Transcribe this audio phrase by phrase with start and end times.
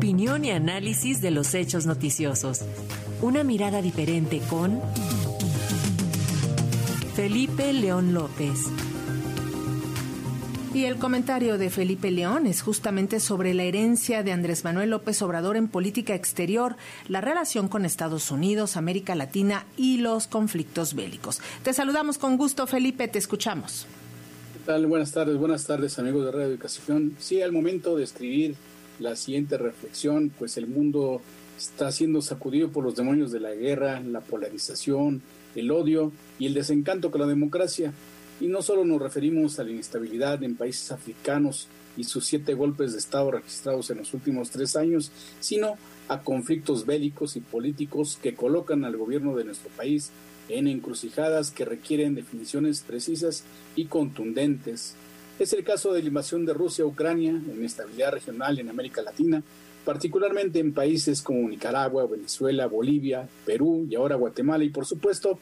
[0.00, 2.62] Opinión y análisis de los hechos noticiosos.
[3.20, 4.80] Una mirada diferente con
[7.14, 8.60] Felipe León López.
[10.72, 15.20] Y el comentario de Felipe León es justamente sobre la herencia de Andrés Manuel López
[15.20, 16.76] Obrador en política exterior,
[17.06, 21.42] la relación con Estados Unidos, América Latina y los conflictos bélicos.
[21.62, 23.86] Te saludamos con gusto, Felipe, te escuchamos.
[24.54, 24.86] ¿Qué tal?
[24.86, 27.16] Buenas tardes, buenas tardes, amigos de Radio Educación.
[27.18, 28.56] Sí, al momento de escribir
[29.00, 31.20] la siguiente reflexión, pues el mundo
[31.58, 35.22] está siendo sacudido por los demonios de la guerra, la polarización,
[35.54, 37.92] el odio y el desencanto con la democracia.
[38.40, 42.92] Y no solo nos referimos a la inestabilidad en países africanos y sus siete golpes
[42.92, 45.10] de Estado registrados en los últimos tres años,
[45.40, 45.74] sino
[46.08, 50.10] a conflictos bélicos y políticos que colocan al gobierno de nuestro país
[50.48, 53.44] en encrucijadas que requieren definiciones precisas
[53.76, 54.94] y contundentes.
[55.40, 59.00] Es el caso de la invasión de Rusia a Ucrania, en estabilidad regional en América
[59.00, 59.42] Latina,
[59.86, 65.38] particularmente en países como Nicaragua, Venezuela, Bolivia, Perú y ahora Guatemala, y por supuesto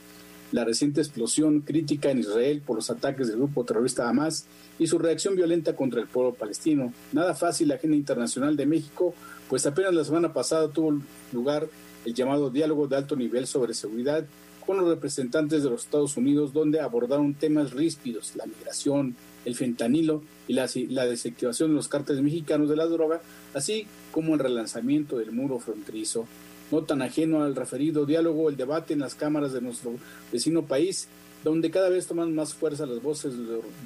[0.52, 4.46] la reciente explosión crítica en Israel por los ataques del grupo terrorista Hamas
[4.78, 6.92] y su reacción violenta contra el pueblo palestino.
[7.10, 9.14] Nada fácil la agenda internacional de México,
[9.48, 10.96] pues apenas la semana pasada tuvo
[11.32, 11.69] lugar
[12.04, 14.24] el llamado diálogo de alto nivel sobre seguridad
[14.69, 19.16] con los representantes de los Estados Unidos, donde abordaron temas ríspidos, la migración,
[19.47, 20.66] el fentanilo y la,
[21.06, 23.22] desactivación de los cárteles mexicanos de la droga,
[23.55, 26.27] así como el relanzamiento del muro fronterizo
[26.70, 29.94] no tan ajeno al referido diálogo, el debate en las cámaras de nuestro
[30.30, 31.08] vecino país,
[31.42, 33.32] donde cada vez toman más fuerza las voces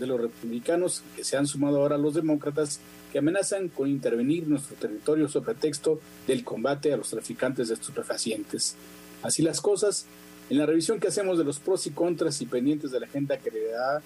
[0.00, 2.80] de los republicanos, que se han sumado ahora a los demócratas,
[3.12, 8.74] que amenazan con intervenir nuestro territorio sobre pretexto del combate a los traficantes de estupefacientes.
[9.22, 10.06] Así las cosas,
[10.52, 13.38] en la revisión que hacemos de los pros y contras y pendientes de la agenda
[13.38, 14.02] que le da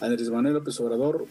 [0.00, 1.26] Andrés Manuel López Obrador,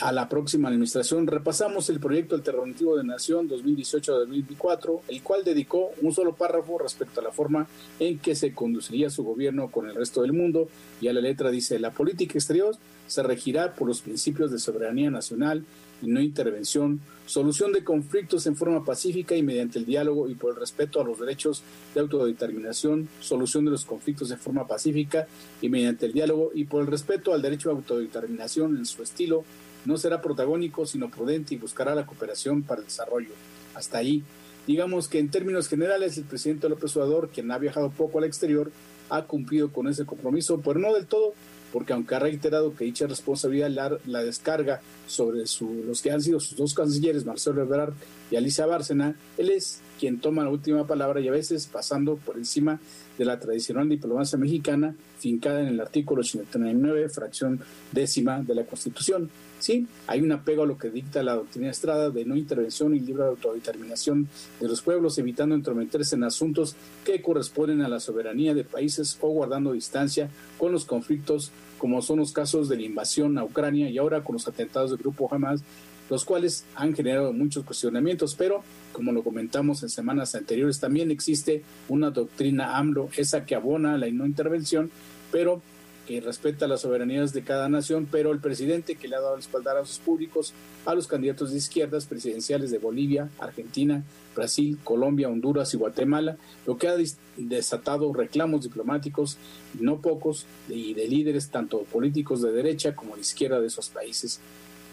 [0.00, 6.14] a la próxima administración, repasamos el proyecto alternativo de Nación 2018-2024, el cual dedicó un
[6.14, 7.66] solo párrafo respecto a la forma
[7.98, 10.68] en que se conduciría su gobierno con el resto del mundo
[11.02, 12.76] y a la letra dice, la política exterior
[13.06, 15.64] se regirá por los principios de soberanía nacional
[16.02, 20.54] y no intervención, solución de conflictos en forma pacífica y mediante el diálogo y por
[20.54, 21.62] el respeto a los derechos
[21.94, 25.26] de autodeterminación, solución de los conflictos de forma pacífica
[25.60, 29.44] y mediante el diálogo y por el respeto al derecho a autodeterminación en su estilo
[29.84, 33.30] no será protagónico, sino prudente y buscará la cooperación para el desarrollo.
[33.74, 34.22] Hasta ahí,
[34.66, 38.70] digamos que en términos generales, el presidente López Obrador, quien ha viajado poco al exterior,
[39.10, 41.32] ha cumplido con ese compromiso, pero no del todo,
[41.72, 46.20] porque aunque ha reiterado que dicha responsabilidad la, la descarga sobre su, los que han
[46.20, 47.94] sido sus dos cancilleres, Marcelo Ebrard
[48.30, 52.36] y Alicia Bárcena, él es quien toma la última palabra y a veces pasando por
[52.36, 52.80] encima
[53.18, 57.60] de la tradicional diplomacia mexicana fincada en el artículo 89, fracción
[57.92, 59.28] décima de la Constitución.
[59.58, 63.00] Sí, hay un apego a lo que dicta la doctrina Estrada de no intervención y
[63.00, 64.28] libre autodeterminación
[64.60, 69.30] de los pueblos, evitando entrometerse en asuntos que corresponden a la soberanía de países o
[69.30, 73.98] guardando distancia con los conflictos, como son los casos de la invasión a Ucrania y
[73.98, 75.62] ahora con los atentados del grupo Hamas
[76.10, 81.62] los cuales han generado muchos cuestionamientos, pero como lo comentamos en semanas anteriores, también existe
[81.88, 84.90] una doctrina AMLO, esa que abona la no intervención,
[85.30, 85.62] pero
[86.08, 89.40] que respeta las soberanías de cada nación, pero el presidente que le ha dado el
[89.40, 90.54] espaldar a sus públicos,
[90.86, 94.02] a los candidatos de izquierdas presidenciales de Bolivia, Argentina,
[94.34, 96.96] Brasil, Colombia, Honduras y Guatemala, lo que ha
[97.36, 99.36] desatado reclamos diplomáticos,
[99.78, 104.40] no pocos, y de líderes tanto políticos de derecha como de izquierda de esos países.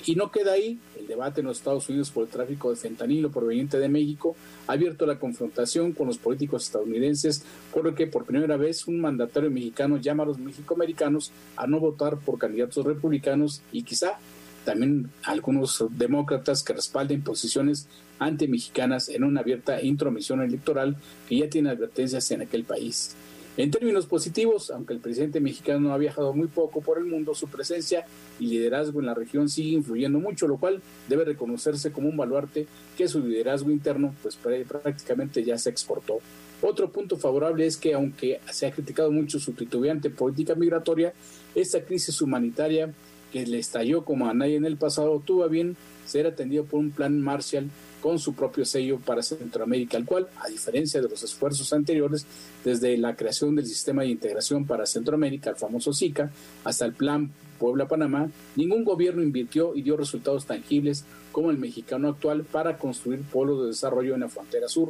[0.06, 3.32] Y no queda ahí, el debate en los Estados Unidos por el tráfico de fentanilo
[3.32, 4.36] proveniente de México
[4.68, 9.00] ha abierto la confrontación con los políticos estadounidenses, por lo que por primera vez un
[9.00, 14.18] mandatario mexicano llama a los mexicoamericanos a no votar por candidatos republicanos y quizá
[14.66, 17.88] también algunos demócratas que respalden posiciones
[18.18, 20.96] anti-mexicanas en una abierta intromisión electoral
[21.30, 23.16] que ya tiene advertencias en aquel país.
[23.58, 27.48] En términos positivos, aunque el presidente mexicano ha viajado muy poco por el mundo, su
[27.48, 28.06] presencia
[28.38, 32.68] y liderazgo en la región sigue influyendo mucho, lo cual debe reconocerse como un baluarte
[32.98, 36.20] que su liderazgo interno pues prácticamente ya se exportó.
[36.62, 41.14] Otro punto favorable es que aunque se ha criticado mucho su titubeante política migratoria,
[41.54, 42.94] esta crisis humanitaria
[43.32, 46.82] que le estalló como a nadie en el pasado tuvo a bien ser atendido por
[46.82, 47.70] un plan Marshall
[48.06, 52.28] con su propio sello para Centroamérica, el cual, a diferencia de los esfuerzos anteriores,
[52.64, 56.30] desde la creación del sistema de integración para Centroamérica, el famoso SICA,
[56.64, 62.44] hasta el plan Puebla-Panamá, ningún gobierno invirtió y dio resultados tangibles como el mexicano actual
[62.44, 64.90] para construir polos de desarrollo en la frontera sur,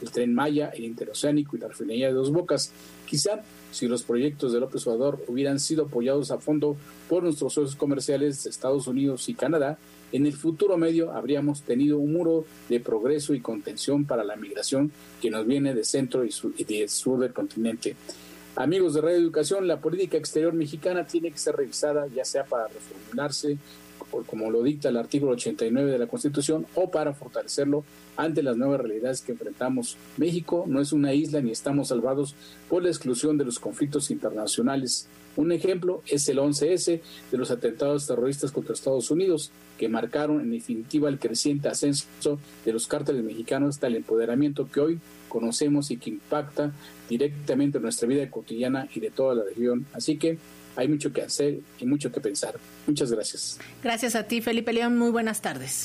[0.00, 2.72] el tren Maya, el interoceánico y la refinería de Dos Bocas.
[3.06, 6.76] Quizá si los proyectos de López Obrador hubieran sido apoyados a fondo
[7.10, 9.76] por nuestros socios comerciales de Estados Unidos y Canadá,
[10.14, 14.92] en el futuro medio habríamos tenido un muro de progreso y contención para la migración
[15.20, 17.96] que nos viene de centro y, sur, y sur del continente.
[18.54, 22.68] Amigos de Radio Educación, la política exterior mexicana tiene que ser revisada ya sea para
[22.68, 23.58] reformularse
[24.26, 27.84] como lo dicta el artículo 89 de la Constitución, o para fortalecerlo
[28.16, 29.96] ante las nuevas realidades que enfrentamos.
[30.16, 32.34] México no es una isla ni estamos salvados
[32.68, 35.08] por la exclusión de los conflictos internacionales.
[35.36, 37.00] Un ejemplo es el 11S
[37.32, 42.72] de los atentados terroristas contra Estados Unidos, que marcaron en definitiva el creciente ascenso de
[42.72, 46.72] los cárteles mexicanos hasta el empoderamiento que hoy conocemos y que impacta
[47.08, 49.86] directamente en nuestra vida cotidiana y de toda la región.
[49.92, 50.38] Así que
[50.76, 52.54] hay mucho que hacer y mucho que pensar.
[52.86, 53.58] Muchas gracias.
[53.82, 54.98] Gracias a ti, Felipe León.
[54.98, 55.82] Muy buenas tardes.